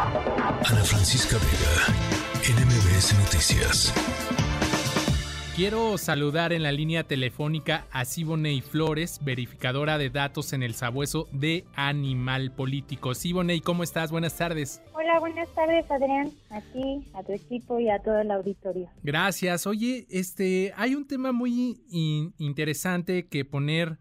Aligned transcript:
Ana 0.00 0.84
Francisca 0.84 1.38
Vega, 1.38 2.56
NMBS 2.56 3.18
Noticias. 3.18 3.92
Quiero 5.56 5.98
saludar 5.98 6.52
en 6.52 6.62
la 6.62 6.70
línea 6.70 7.02
telefónica 7.02 7.84
a 7.90 8.04
Siboney 8.04 8.60
Flores, 8.60 9.18
verificadora 9.24 9.98
de 9.98 10.10
datos 10.10 10.52
en 10.52 10.62
el 10.62 10.74
sabueso 10.74 11.26
de 11.32 11.64
Animal 11.74 12.52
Político. 12.52 13.12
Siboney, 13.12 13.60
¿cómo 13.60 13.82
estás? 13.82 14.12
Buenas 14.12 14.36
tardes. 14.36 14.80
Hola, 14.92 15.18
buenas 15.18 15.52
tardes, 15.52 15.90
Adrián, 15.90 16.30
a 16.50 16.60
ti, 16.60 17.04
a 17.14 17.24
tu 17.24 17.32
equipo 17.32 17.80
y 17.80 17.88
a 17.88 17.98
todo 17.98 18.20
el 18.20 18.30
auditorio. 18.30 18.88
Gracias. 19.02 19.66
Oye, 19.66 20.06
este, 20.10 20.72
hay 20.76 20.94
un 20.94 21.08
tema 21.08 21.32
muy 21.32 21.82
interesante 22.38 23.26
que 23.26 23.44
poner, 23.44 23.98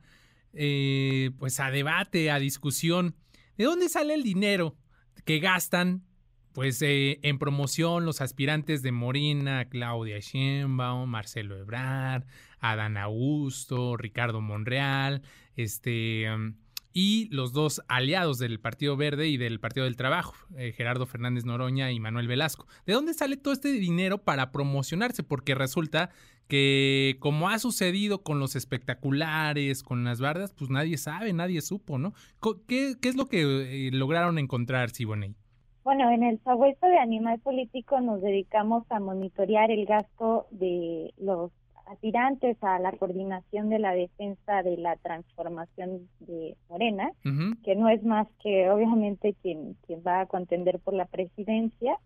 eh, 0.53 1.31
pues, 1.39 1.59
a 1.59 1.71
debate, 1.71 2.29
a 2.29 2.37
discusión. 2.37 3.15
¿De 3.57 3.63
dónde 3.63 3.89
sale 3.89 4.13
el 4.13 4.21
dinero 4.21 4.75
que 5.25 5.39
gastan 5.39 6.03
pues 6.53 6.81
eh, 6.81 7.19
en 7.21 7.37
promoción 7.37 8.05
los 8.05 8.19
aspirantes 8.19 8.81
de 8.81 8.91
Morena, 8.91 9.69
Claudia 9.69 10.17
Sheinbaum, 10.19 11.07
Marcelo 11.07 11.55
Ebrard, 11.55 12.25
Adán 12.59 12.97
Augusto, 12.97 13.95
Ricardo 13.95 14.41
Monreal, 14.41 15.21
este 15.55 16.25
y 16.93 17.29
los 17.31 17.53
dos 17.53 17.81
aliados 17.87 18.39
del 18.39 18.59
Partido 18.59 18.97
Verde 18.97 19.27
y 19.27 19.37
del 19.37 19.59
Partido 19.59 19.85
del 19.85 19.95
Trabajo, 19.95 20.33
eh, 20.55 20.71
Gerardo 20.71 21.05
Fernández 21.05 21.45
Noroña 21.45 21.91
y 21.91 21.99
Manuel 21.99 22.27
Velasco. 22.27 22.67
¿De 22.85 22.93
dónde 22.93 23.13
sale 23.13 23.37
todo 23.37 23.53
este 23.53 23.71
dinero 23.71 24.19
para 24.19 24.51
promocionarse? 24.51 25.23
Porque 25.23 25.55
resulta 25.55 26.09
que 26.47 27.17
como 27.19 27.49
ha 27.49 27.59
sucedido 27.59 28.23
con 28.23 28.39
los 28.39 28.55
espectaculares, 28.55 29.83
con 29.83 30.03
las 30.03 30.21
bardas, 30.21 30.53
pues 30.53 30.69
nadie 30.69 30.97
sabe, 30.97 31.33
nadie 31.33 31.61
supo, 31.61 31.97
¿no? 31.97 32.13
¿Qué, 32.67 32.95
qué 33.01 33.09
es 33.09 33.15
lo 33.15 33.25
que 33.25 33.87
eh, 33.87 33.91
lograron 33.91 34.39
encontrar, 34.39 34.89
Siboney? 34.89 35.35
Bueno, 35.83 36.11
en 36.11 36.23
el 36.23 36.39
sabueso 36.43 36.85
de 36.85 36.97
Animal 36.97 37.39
Político 37.39 38.01
nos 38.01 38.21
dedicamos 38.21 38.83
a 38.89 38.99
monitorear 38.99 39.71
el 39.71 39.85
gasto 39.85 40.47
de 40.51 41.13
los 41.17 41.51
aspirantes 41.91 42.61
a 42.63 42.79
la 42.79 42.91
coordinación 42.93 43.69
de 43.69 43.79
la 43.79 43.93
defensa 43.93 44.63
de 44.63 44.77
la 44.77 44.95
transformación 44.97 46.09
de 46.19 46.55
Morena, 46.69 47.11
que 47.63 47.75
no 47.75 47.89
es 47.89 48.03
más 48.03 48.27
que 48.41 48.69
obviamente 48.69 49.35
quien, 49.41 49.75
quien 49.85 50.01
va 50.05 50.21
a 50.21 50.25
contender 50.25 50.79
por 50.79 50.93
la 50.93 51.05
presidencia. 51.05 51.97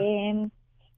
Em, 0.00 0.50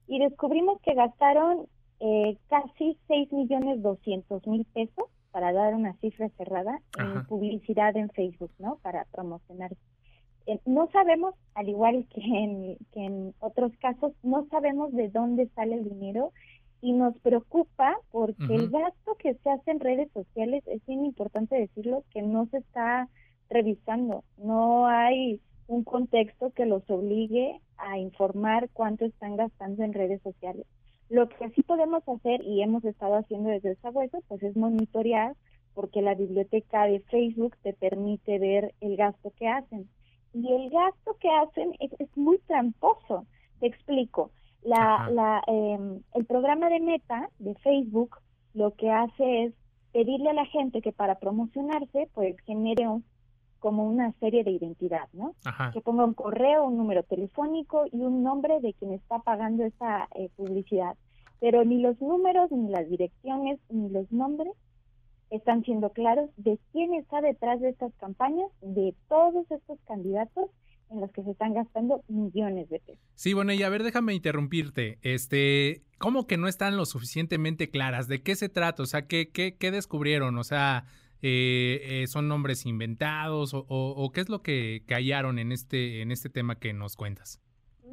y 0.07 0.19
descubrimos 0.19 0.79
que 0.81 0.93
gastaron 0.93 1.67
eh, 1.99 2.37
casi 2.47 2.97
6 3.07 3.33
millones 3.33 3.81
200 3.81 4.47
mil 4.47 4.65
pesos, 4.65 5.05
para 5.31 5.53
dar 5.53 5.75
una 5.75 5.93
cifra 5.97 6.29
cerrada, 6.37 6.79
en 6.97 7.25
publicidad 7.25 7.95
en 7.95 8.09
Facebook, 8.09 8.51
¿no? 8.57 8.77
Para 8.81 9.05
promocionar 9.11 9.71
eh, 10.49 10.59
no 10.65 10.89
sabemos, 10.91 11.35
al 11.53 11.69
igual 11.69 12.07
que 12.11 12.21
en, 12.21 12.77
que 12.91 13.05
en 13.05 13.35
otros 13.39 13.71
casos, 13.79 14.13
no 14.23 14.47
sabemos 14.49 14.91
de 14.93 15.09
dónde 15.09 15.47
sale 15.49 15.75
el 15.75 15.87
dinero 15.87 16.31
y 16.81 16.93
nos 16.93 17.17
preocupa 17.19 17.97
porque 18.11 18.55
el 18.55 18.69
gasto 18.69 19.15
que 19.17 19.35
se 19.35 19.49
hace 19.49 19.71
en 19.71 19.79
redes 19.79 20.11
sociales, 20.13 20.63
es 20.67 20.85
bien 20.85 21.05
importante 21.05 21.55
decirlo, 21.55 22.03
que 22.11 22.21
no 22.21 22.47
se 22.47 22.57
está 22.57 23.09
revisando. 23.49 24.23
No 24.37 24.87
hay 24.87 25.41
un 25.67 25.83
contexto 25.83 26.51
que 26.51 26.65
los 26.65 26.89
obligue 26.89 27.59
a 27.77 27.97
informar 27.97 28.69
cuánto 28.73 29.05
están 29.05 29.35
gastando 29.35 29.83
en 29.83 29.93
redes 29.93 30.21
sociales. 30.21 30.65
Lo 31.09 31.27
que 31.27 31.49
sí 31.51 31.63
podemos 31.63 32.07
hacer 32.07 32.41
y 32.43 32.61
hemos 32.61 32.85
estado 32.85 33.15
haciendo 33.15 33.49
desde 33.49 33.71
el 33.71 33.77
sabueso, 33.77 34.19
pues 34.27 34.43
es 34.43 34.55
monitorear 34.55 35.35
porque 35.73 36.01
la 36.01 36.15
biblioteca 36.15 36.85
de 36.85 36.99
Facebook 37.01 37.55
te 37.63 37.73
permite 37.73 38.37
ver 38.39 38.73
el 38.81 38.95
gasto 38.95 39.31
que 39.37 39.47
hacen 39.47 39.89
y 40.33 40.51
el 40.51 40.69
gasto 40.69 41.17
que 41.19 41.29
hacen 41.29 41.73
es, 41.79 41.91
muy 42.15 42.37
tramposo. 42.39 43.25
Te 43.59 43.67
explico. 43.67 44.31
La, 44.61 45.09
la, 45.11 45.41
eh, 45.47 46.01
el 46.13 46.25
programa 46.25 46.69
de 46.69 46.79
Meta 46.79 47.29
de 47.39 47.55
Facebook 47.55 48.17
lo 48.53 48.75
que 48.75 48.91
hace 48.91 49.45
es 49.45 49.53
pedirle 49.93 50.29
a 50.29 50.33
la 50.33 50.45
gente 50.45 50.81
que 50.81 50.91
para 50.91 51.15
promocionarse 51.15 52.09
pues 52.13 52.35
genere 52.45 52.85
como 53.59 53.85
una 53.85 54.13
serie 54.19 54.43
de 54.43 54.51
identidad, 54.51 55.09
¿no? 55.13 55.35
Que 55.73 55.81
ponga 55.81 56.05
un 56.05 56.13
correo, 56.13 56.65
un 56.65 56.77
número 56.77 57.03
telefónico 57.03 57.85
y 57.91 58.01
un 58.01 58.23
nombre 58.23 58.59
de 58.61 58.73
quien 58.73 58.93
está 58.93 59.19
pagando 59.19 59.65
esa 59.65 60.07
eh, 60.15 60.29
publicidad. 60.35 60.95
Pero 61.39 61.63
ni 61.65 61.81
los 61.81 61.99
números, 62.01 62.51
ni 62.51 62.69
las 62.69 62.89
direcciones, 62.89 63.59
ni 63.69 63.89
los 63.89 64.11
nombres 64.11 64.53
están 65.29 65.63
siendo 65.63 65.89
claros 65.91 66.29
de 66.37 66.57
quién 66.71 66.93
está 66.93 67.21
detrás 67.21 67.59
de 67.59 67.69
estas 67.69 67.93
campañas, 67.95 68.49
de 68.61 68.95
todos 69.07 69.49
estos 69.51 69.79
candidatos 69.85 70.49
en 70.89 71.01
los 71.01 71.11
que 71.11 71.23
se 71.23 71.31
están 71.31 71.53
gastando 71.53 72.03
millones 72.07 72.69
de 72.69 72.79
pesos. 72.79 73.03
Sí, 73.15 73.33
bueno, 73.33 73.53
y 73.53 73.63
a 73.63 73.69
ver, 73.69 73.83
déjame 73.83 74.13
interrumpirte. 74.13 74.97
Este, 75.01 75.83
¿cómo 75.97 76.27
que 76.27 76.37
no 76.37 76.47
están 76.47 76.77
lo 76.77 76.85
suficientemente 76.85 77.69
claras? 77.69 78.07
¿De 78.07 78.21
qué 78.21 78.35
se 78.35 78.49
trata? 78.49 78.83
O 78.83 78.85
sea, 78.85 79.07
¿qué, 79.07 79.29
qué, 79.29 79.55
qué 79.57 79.71
descubrieron? 79.71 80.37
O 80.37 80.43
sea, 80.43 80.85
eh, 81.21 81.81
eh, 81.83 82.07
¿son 82.07 82.27
nombres 82.27 82.65
inventados? 82.65 83.53
O, 83.53 83.65
o, 83.67 84.11
qué 84.11 84.21
es 84.21 84.29
lo 84.29 84.41
que, 84.41 84.83
hallaron 84.89 85.37
en 85.37 85.51
este, 85.51 86.01
en 86.01 86.11
este 86.11 86.29
tema 86.29 86.55
que 86.55 86.73
nos 86.73 86.95
cuentas? 86.95 87.41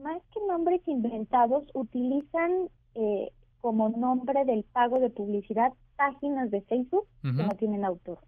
Más 0.03 0.23
que 0.33 0.41
nombres 0.49 0.81
inventados, 0.87 1.65
utilizan 1.75 2.69
eh, 2.95 3.31
como 3.61 3.89
nombre 3.89 4.45
del 4.45 4.65
pago 4.65 5.01
de 5.01 5.11
publicidad 5.11 5.73
páginas 5.97 6.51
de 6.51 6.61
Facebook 6.63 7.07
que 7.23 7.31
no 7.31 7.49
tienen 7.59 7.85
autor. 7.85 8.19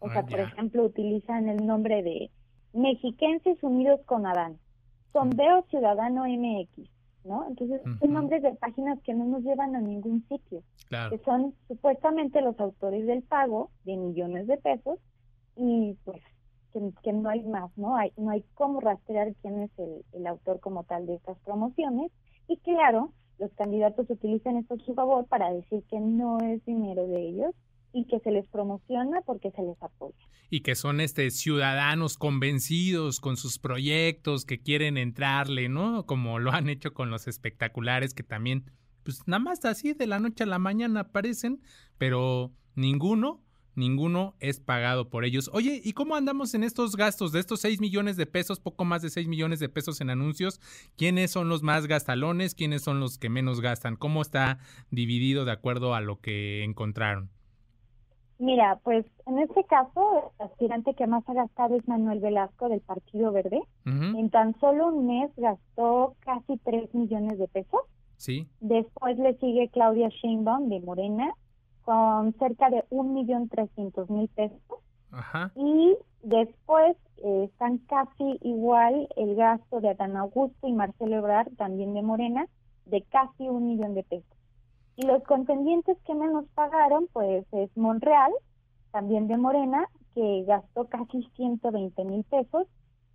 O 0.00 0.08
ah, 0.08 0.12
sea, 0.12 0.26
por 0.26 0.40
ejemplo, 0.40 0.84
utilizan 0.84 1.48
el 1.48 1.66
nombre 1.66 2.02
de 2.02 2.30
Mexiquenses 2.78 3.62
Unidos 3.62 4.00
con 4.06 4.24
Adán, 4.26 4.58
Sondeo 5.12 5.62
Ciudadano 5.68 6.24
MX, 6.24 6.88
¿no? 7.24 7.46
Entonces, 7.48 7.80
son 8.00 8.12
nombres 8.12 8.42
de 8.42 8.54
páginas 8.54 9.00
que 9.02 9.14
no 9.14 9.24
nos 9.24 9.42
llevan 9.42 9.74
a 9.74 9.80
ningún 9.80 10.24
sitio, 10.28 10.62
que 10.88 11.18
son 11.24 11.54
supuestamente 11.66 12.40
los 12.40 12.58
autores 12.60 13.06
del 13.06 13.22
pago 13.22 13.70
de 13.84 13.96
millones 13.96 14.46
de 14.46 14.56
pesos 14.58 14.98
y 15.56 15.96
pues 16.04 16.22
que, 17.02 17.12
no 17.12 17.28
hay 17.28 17.42
más, 17.42 17.76
¿no? 17.76 17.96
Hay, 17.96 18.12
no 18.16 18.30
hay 18.30 18.44
cómo 18.54 18.78
rastrear 18.78 19.34
quién 19.42 19.62
es 19.62 19.70
el, 19.78 20.04
el 20.12 20.26
autor 20.28 20.60
como 20.60 20.84
tal 20.84 21.06
de 21.06 21.14
estas 21.14 21.36
promociones. 21.38 22.12
Y 22.46 22.58
claro, 22.58 23.12
los 23.38 23.52
candidatos 23.54 24.08
utilizan 24.08 24.56
esto 24.56 24.74
a 24.74 24.84
su 24.84 24.94
favor 24.94 25.26
para 25.26 25.52
decir 25.52 25.82
que 25.90 25.98
no 25.98 26.38
es 26.38 26.64
dinero 26.64 27.08
de 27.08 27.28
ellos 27.28 27.54
y 27.92 28.06
que 28.06 28.20
se 28.20 28.30
les 28.30 28.46
promociona 28.48 29.20
porque 29.22 29.50
se 29.50 29.62
les 29.62 29.82
apoya. 29.82 30.16
Y 30.50 30.60
que 30.60 30.74
son 30.74 31.00
este 31.00 31.30
ciudadanos 31.30 32.16
convencidos 32.16 33.20
con 33.20 33.36
sus 33.36 33.58
proyectos 33.58 34.44
que 34.44 34.60
quieren 34.60 34.96
entrarle, 34.96 35.68
¿no? 35.68 36.06
Como 36.06 36.38
lo 36.38 36.52
han 36.52 36.68
hecho 36.68 36.94
con 36.94 37.10
los 37.10 37.28
espectaculares 37.28 38.14
que 38.14 38.22
también 38.22 38.70
pues 39.02 39.26
nada 39.26 39.40
más 39.40 39.64
así 39.64 39.94
de 39.94 40.06
la 40.06 40.18
noche 40.18 40.44
a 40.44 40.46
la 40.46 40.58
mañana 40.58 41.00
aparecen, 41.00 41.62
pero 41.96 42.52
ninguno 42.74 43.42
ninguno 43.78 44.36
es 44.40 44.60
pagado 44.60 45.08
por 45.08 45.24
ellos. 45.24 45.48
Oye, 45.54 45.80
¿y 45.82 45.92
cómo 45.94 46.16
andamos 46.16 46.52
en 46.54 46.64
estos 46.64 46.96
gastos 46.96 47.32
de 47.32 47.40
estos 47.40 47.60
6 47.60 47.80
millones 47.80 48.16
de 48.16 48.26
pesos, 48.26 48.60
poco 48.60 48.84
más 48.84 49.00
de 49.00 49.08
6 49.08 49.28
millones 49.28 49.60
de 49.60 49.68
pesos 49.68 50.00
en 50.00 50.10
anuncios? 50.10 50.60
¿Quiénes 50.96 51.30
son 51.30 51.48
los 51.48 51.62
más 51.62 51.86
gastalones? 51.86 52.54
¿Quiénes 52.54 52.82
son 52.82 53.00
los 53.00 53.16
que 53.18 53.30
menos 53.30 53.60
gastan? 53.60 53.96
¿Cómo 53.96 54.20
está 54.20 54.58
dividido 54.90 55.44
de 55.44 55.52
acuerdo 55.52 55.94
a 55.94 56.00
lo 56.00 56.20
que 56.20 56.64
encontraron? 56.64 57.30
Mira, 58.38 58.78
pues 58.84 59.04
en 59.26 59.40
este 59.40 59.64
caso, 59.64 60.32
el 60.38 60.46
aspirante 60.46 60.94
que 60.94 61.06
más 61.08 61.28
ha 61.28 61.34
gastado 61.34 61.74
es 61.76 61.86
Manuel 61.88 62.20
Velasco 62.20 62.68
del 62.68 62.80
Partido 62.80 63.32
Verde. 63.32 63.60
En 63.84 64.30
tan 64.30 64.58
solo 64.60 64.88
un 64.88 65.06
mes 65.06 65.30
gastó 65.36 66.14
casi 66.20 66.56
3 66.58 66.94
millones 66.94 67.38
de 67.38 67.48
pesos. 67.48 67.80
Sí. 68.16 68.46
Después 68.60 69.18
le 69.18 69.34
sigue 69.38 69.68
Claudia 69.70 70.08
Sheinbaum 70.08 70.68
de 70.68 70.80
Morena 70.80 71.34
con 71.82 72.32
cerca 72.34 72.70
de 72.70 72.84
un 72.90 73.14
millón 73.14 73.48
trescientos 73.48 74.08
mil 74.10 74.28
pesos. 74.28 74.60
Y 75.56 75.96
después 76.22 76.96
eh, 77.16 77.44
están 77.44 77.78
casi 77.78 78.38
igual 78.42 79.08
el 79.16 79.34
gasto 79.34 79.80
de 79.80 79.90
Adán 79.90 80.16
Augusto 80.16 80.68
y 80.68 80.72
Marcelo 80.72 81.16
Ebrard, 81.16 81.48
también 81.56 81.94
de 81.94 82.02
Morena, 82.02 82.46
de 82.84 83.02
casi 83.02 83.48
un 83.48 83.68
millón 83.68 83.94
de 83.94 84.02
pesos. 84.02 84.37
Y 84.98 85.06
los 85.06 85.22
contendientes 85.22 85.96
que 86.06 86.14
menos 86.14 86.44
pagaron, 86.54 87.08
pues 87.14 87.46
es 87.52 87.74
Monreal, 87.74 88.32
también 88.90 89.28
de 89.28 89.38
Morena, 89.38 89.86
que 90.14 90.44
gastó 90.46 90.88
casi 90.88 91.22
120 91.36 92.04
mil 92.04 92.24
pesos, 92.24 92.66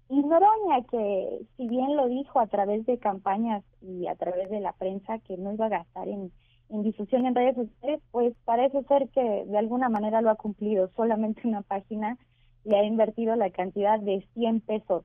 y 0.09 0.23
Noroña, 0.23 0.83
que 0.89 1.45
si 1.55 1.67
bien 1.67 1.95
lo 1.95 2.07
dijo 2.07 2.39
a 2.39 2.47
través 2.47 2.85
de 2.87 2.97
campañas 2.97 3.63
y 3.81 4.07
a 4.07 4.15
través 4.15 4.49
de 4.49 4.59
la 4.59 4.73
prensa 4.73 5.19
que 5.19 5.37
no 5.37 5.53
iba 5.53 5.67
a 5.67 5.69
gastar 5.69 6.07
en 6.07 6.31
en 6.73 6.83
difusión 6.83 7.25
en 7.25 7.35
redes 7.35 7.55
sociales, 7.55 8.01
pues 8.11 8.33
parece 8.45 8.83
ser 8.83 9.07
que 9.13 9.21
de 9.21 9.57
alguna 9.57 9.89
manera 9.89 10.21
lo 10.21 10.31
ha 10.31 10.35
cumplido. 10.35 10.89
Solamente 10.95 11.47
una 11.47 11.61
página 11.61 12.17
le 12.63 12.77
ha 12.77 12.83
invertido 12.83 13.35
la 13.35 13.51
cantidad 13.51 13.99
de 13.99 14.25
100 14.33 14.61
pesos. 14.61 15.03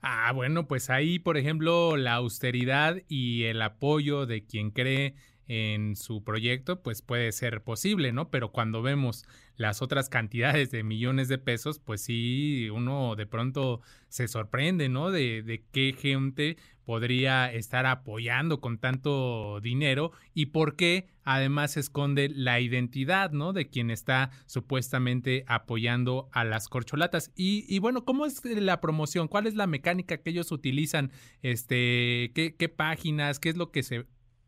Ah, 0.00 0.32
bueno, 0.34 0.66
pues 0.66 0.90
ahí, 0.90 1.18
por 1.18 1.36
ejemplo, 1.36 1.96
la 1.96 2.14
austeridad 2.14 2.96
y 3.08 3.44
el 3.44 3.60
apoyo 3.62 4.26
de 4.26 4.44
quien 4.44 4.70
cree 4.70 5.14
en 5.48 5.96
su 5.96 6.22
proyecto, 6.24 6.82
pues 6.82 7.02
puede 7.02 7.32
ser 7.32 7.62
posible, 7.62 8.12
¿no? 8.12 8.30
Pero 8.30 8.52
cuando 8.52 8.82
vemos 8.82 9.24
las 9.56 9.82
otras 9.82 10.08
cantidades 10.08 10.70
de 10.70 10.82
millones 10.82 11.28
de 11.28 11.38
pesos, 11.38 11.78
pues 11.78 12.02
sí, 12.02 12.68
uno 12.70 13.16
de 13.16 13.26
pronto 13.26 13.80
se 14.08 14.28
sorprende, 14.28 14.88
¿no? 14.88 15.10
De, 15.10 15.42
de 15.42 15.64
qué 15.72 15.94
gente 15.98 16.56
podría 16.84 17.52
estar 17.52 17.86
apoyando 17.86 18.60
con 18.60 18.78
tanto 18.78 19.60
dinero 19.60 20.12
y 20.34 20.46
por 20.46 20.74
qué 20.76 21.06
además 21.24 21.76
esconde 21.76 22.28
la 22.28 22.60
identidad, 22.60 23.30
¿no? 23.30 23.52
De 23.52 23.68
quien 23.68 23.90
está 23.90 24.30
supuestamente 24.46 25.44
apoyando 25.46 26.28
a 26.32 26.44
las 26.44 26.68
corcholatas. 26.68 27.30
Y, 27.36 27.64
y 27.68 27.78
bueno, 27.78 28.04
¿cómo 28.04 28.26
es 28.26 28.44
la 28.44 28.80
promoción? 28.80 29.28
¿Cuál 29.28 29.46
es 29.46 29.54
la 29.54 29.66
mecánica 29.66 30.16
que 30.18 30.30
ellos 30.30 30.50
utilizan? 30.50 31.12
Este, 31.42 32.32
¿qué, 32.34 32.56
qué 32.58 32.68
páginas? 32.68 33.38
¿Qué 33.38 33.50
es 33.50 33.56
lo 33.56 33.70
que 33.70 33.82
se 33.82 34.06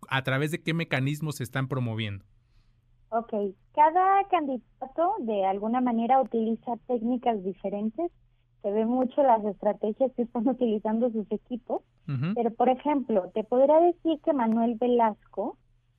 a 0.09 0.23
través 0.23 0.51
de 0.51 0.63
qué 0.63 0.75
mecanismos 0.75 1.37
se 1.37 1.45
están 1.45 1.69
promoviendo? 1.69 2.25
Ok, 3.11 3.33
cada 3.75 4.25
candidato 4.29 5.15
de 5.21 5.47
alguna 5.47 5.81
manera 5.81 6.21
utiliza 6.21 6.77
técnicas 6.87 7.43
diferentes. 7.45 8.11
Se 8.63 8.71
ve 8.73 8.87
mucho 8.87 9.23
las 9.23 9.45
estrategias 9.45 10.11
que 10.17 10.23
están 10.23 10.49
utilizando 10.49 11.11
sus 11.11 11.31
equipos. 11.31 11.83
Pero, 12.35 12.51
por 12.51 12.69
ejemplo, 12.69 13.31
te 13.33 13.45
podría 13.45 13.81
decir 13.81 14.21
que 14.23 14.35
Manuel 14.35 14.75
Velasco 14.75 15.57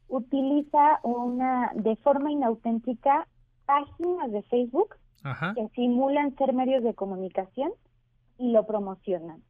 utiliza 0.07 0.99
una 1.01 1.71
de 1.73 1.95
forma 1.95 2.31
inauténtica 2.31 3.27
páginas 3.65 4.31
de 4.31 4.43
Facebook 4.43 4.95
que 5.55 5.67
simulan 5.73 6.35
ser 6.35 6.53
medios 6.53 6.83
de 6.83 6.93
comunicación 6.93 7.71
y 8.37 8.51
lo 8.51 8.67
promocionan. 8.67 9.41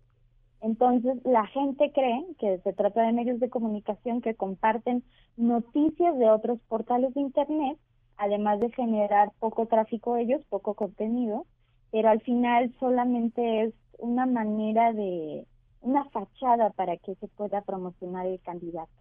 Entonces, 0.61 1.17
la 1.23 1.45
gente 1.47 1.91
cree 1.91 2.25
que 2.39 2.59
se 2.59 2.73
trata 2.73 3.03
de 3.03 3.13
medios 3.13 3.39
de 3.39 3.49
comunicación 3.49 4.21
que 4.21 4.35
comparten 4.35 5.03
noticias 5.37 6.17
de 6.17 6.29
otros 6.29 6.59
portales 6.67 7.13
de 7.13 7.21
Internet, 7.21 7.77
además 8.17 8.59
de 8.59 8.71
generar 8.71 9.31
poco 9.39 9.67
tráfico 9.67 10.17
ellos, 10.17 10.41
poco 10.49 10.73
contenido, 10.73 11.45
pero 11.91 12.09
al 12.09 12.21
final 12.21 12.73
solamente 12.79 13.63
es 13.63 13.73
una 13.99 14.25
manera 14.25 14.91
de, 14.93 15.45
una 15.85 16.03
fachada 16.05 16.71
para 16.71 16.97
que 16.97 17.15
se 17.15 17.27
pueda 17.27 17.61
promocionar 17.61 18.25
el 18.25 18.41
candidato. 18.41 18.91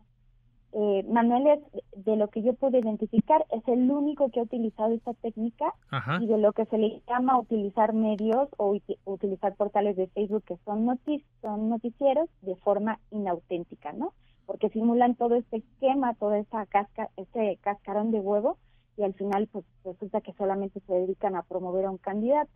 Eh, 0.76 1.04
Manuel 1.08 1.46
es, 1.46 2.04
de 2.04 2.16
lo 2.16 2.26
que 2.28 2.42
yo 2.42 2.52
pude 2.54 2.80
identificar, 2.80 3.46
es 3.52 3.62
el 3.68 3.88
único 3.88 4.28
que 4.30 4.40
ha 4.40 4.42
utilizado 4.42 4.92
esta 4.92 5.14
técnica 5.14 5.72
y 6.20 6.26
de 6.26 6.36
lo 6.36 6.52
que 6.52 6.64
se 6.66 6.78
le 6.78 7.00
llama 7.08 7.38
utilizar 7.38 7.92
medios 7.92 8.48
o 8.56 8.76
utilizar 9.04 9.54
portales 9.54 9.96
de 9.96 10.08
Facebook 10.08 10.42
que 10.42 10.56
son, 10.64 10.98
son 11.40 11.68
noticieros 11.68 12.28
de 12.42 12.56
forma 12.56 12.98
inauténtica, 13.12 13.92
¿no? 13.92 14.14
Porque 14.46 14.68
simulan 14.70 15.14
todo 15.14 15.36
este 15.36 15.58
esquema, 15.58 16.14
toda 16.14 16.38
esa 16.38 16.66
casca, 16.66 17.08
ese 17.16 17.56
cascarón 17.62 18.10
de 18.10 18.18
huevo 18.18 18.58
y 18.96 19.04
al 19.04 19.14
final 19.14 19.46
pues 19.52 19.64
resulta 19.84 20.22
que 20.22 20.32
solamente 20.32 20.80
se 20.88 20.92
dedican 20.92 21.36
a 21.36 21.44
promover 21.44 21.84
a 21.84 21.92
un 21.92 21.98
candidato. 21.98 22.50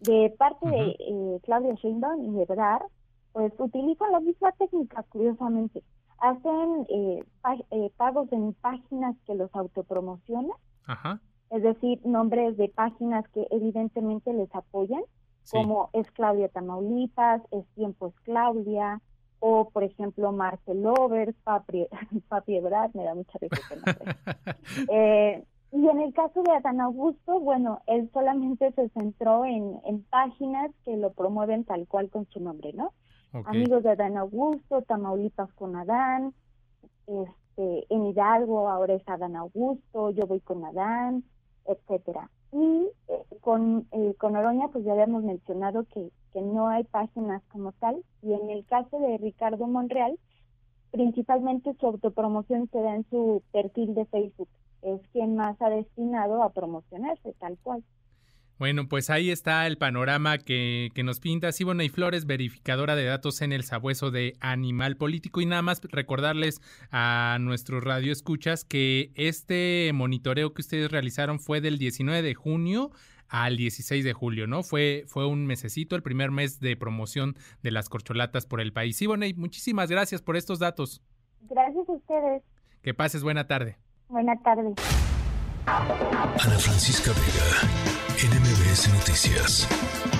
De 0.00 0.34
parte 0.36 0.68
de 0.68 0.96
eh, 0.98 1.40
Claudia 1.44 1.74
Sheinbaum 1.74 2.24
y 2.24 2.38
de 2.38 2.44
Brar, 2.44 2.82
pues 3.32 3.52
utilizan 3.58 4.10
la 4.10 4.18
misma 4.18 4.50
técnica, 4.50 5.04
curiosamente 5.04 5.84
hacen 6.22 6.86
eh, 6.88 7.24
eh, 7.72 7.90
pagos 7.96 8.32
en 8.32 8.54
páginas 8.54 9.16
que 9.26 9.34
los 9.34 9.52
autopromocionan, 9.54 10.56
es 11.50 11.62
decir, 11.62 12.00
nombres 12.06 12.56
de 12.56 12.68
páginas 12.68 13.28
que 13.30 13.46
evidentemente 13.50 14.32
les 14.32 14.54
apoyan, 14.54 15.02
como 15.50 15.90
es 15.92 16.08
Claudia 16.12 16.48
Tamaulipas, 16.48 17.42
es 17.50 17.66
Tiempo 17.74 18.06
es 18.06 18.14
Claudia, 18.20 19.00
o 19.40 19.68
por 19.70 19.82
ejemplo 19.82 20.30
Marcel 20.30 20.82
Lovers, 20.82 21.34
Papi, 21.42 21.88
Papi 22.28 22.56
Ebrard, 22.56 22.94
me 22.94 23.02
da 23.02 23.16
mucha 23.16 23.38
risa 23.40 23.56
eh, 24.92 25.44
y 25.72 25.88
en 25.88 26.00
el 26.00 26.14
caso 26.14 26.42
de 26.44 26.52
Adán 26.52 26.80
Augusto, 26.80 27.40
bueno, 27.40 27.80
él 27.88 28.08
solamente 28.12 28.70
se 28.72 28.90
centró 28.90 29.44
en, 29.44 29.80
en 29.86 30.04
páginas 30.04 30.70
que 30.84 30.96
lo 30.96 31.12
promueven 31.14 31.64
tal 31.64 31.88
cual 31.88 32.10
con 32.10 32.26
su 32.26 32.38
nombre, 32.38 32.72
¿no? 32.74 32.92
Amigos 33.46 33.82
de 33.82 33.90
Adán 33.90 34.16
Augusto, 34.16 34.82
Tamaulipas 34.82 35.52
con 35.54 35.76
Adán, 35.76 36.34
este, 37.06 37.86
en 37.88 38.06
Hidalgo 38.06 38.68
ahora 38.68 38.94
es 38.94 39.08
Adán 39.08 39.36
Augusto, 39.36 40.10
yo 40.10 40.26
voy 40.26 40.40
con 40.40 40.64
Adán, 40.64 41.24
etcétera. 41.66 42.30
Y 42.52 42.88
eh, 43.08 43.24
con, 43.40 43.86
eh, 43.92 44.14
con 44.18 44.36
Oroña, 44.36 44.68
pues 44.68 44.84
ya 44.84 44.92
habíamos 44.92 45.22
mencionado 45.22 45.84
que, 45.84 46.10
que 46.32 46.42
no 46.42 46.68
hay 46.68 46.84
páginas 46.84 47.42
como 47.48 47.72
tal, 47.72 48.02
y 48.22 48.32
en 48.34 48.50
el 48.50 48.64
caso 48.66 48.98
de 48.98 49.18
Ricardo 49.18 49.66
Monreal, 49.66 50.18
principalmente 50.90 51.74
su 51.80 51.86
autopromoción 51.86 52.68
se 52.70 52.80
da 52.80 52.94
en 52.94 53.08
su 53.08 53.42
perfil 53.52 53.94
de 53.94 54.04
Facebook, 54.06 54.48
es 54.82 55.00
quien 55.12 55.36
más 55.36 55.60
ha 55.62 55.70
destinado 55.70 56.42
a 56.42 56.50
promocionarse, 56.50 57.32
tal 57.38 57.56
cual. 57.62 57.82
Bueno, 58.62 58.86
pues 58.88 59.10
ahí 59.10 59.32
está 59.32 59.66
el 59.66 59.76
panorama 59.76 60.38
que, 60.38 60.90
que 60.94 61.02
nos 61.02 61.18
pinta 61.18 61.50
Sibona 61.50 61.82
y 61.82 61.88
Flores, 61.88 62.26
verificadora 62.26 62.94
de 62.94 63.04
datos 63.04 63.42
en 63.42 63.50
el 63.50 63.64
sabueso 63.64 64.12
de 64.12 64.36
Animal 64.38 64.96
Político. 64.96 65.40
Y 65.40 65.46
nada 65.46 65.62
más 65.62 65.80
recordarles 65.82 66.60
a 66.92 67.38
nuestros 67.40 67.82
radioescuchas 67.82 68.64
que 68.64 69.10
este 69.16 69.90
monitoreo 69.92 70.54
que 70.54 70.62
ustedes 70.62 70.92
realizaron 70.92 71.40
fue 71.40 71.60
del 71.60 71.76
19 71.76 72.22
de 72.22 72.34
junio 72.36 72.92
al 73.28 73.56
16 73.56 74.04
de 74.04 74.12
julio, 74.12 74.46
¿no? 74.46 74.62
Fue, 74.62 75.06
fue 75.08 75.26
un 75.26 75.44
mesecito, 75.44 75.96
el 75.96 76.04
primer 76.04 76.30
mes 76.30 76.60
de 76.60 76.76
promoción 76.76 77.34
de 77.64 77.72
las 77.72 77.88
corcholatas 77.88 78.46
por 78.46 78.60
el 78.60 78.72
país. 78.72 78.96
Siboney, 78.96 79.34
muchísimas 79.34 79.90
gracias 79.90 80.22
por 80.22 80.36
estos 80.36 80.60
datos. 80.60 81.02
Gracias 81.50 81.88
a 81.88 81.92
ustedes. 81.92 82.44
Que 82.80 82.94
pases 82.94 83.24
buena 83.24 83.48
tarde. 83.48 83.76
Buena 84.08 84.40
tarde. 84.40 84.72
Ana 85.66 86.58
Francisca 86.58 87.12
Vega, 87.12 88.01
NMBS 88.22 88.88
Noticias. 88.92 90.11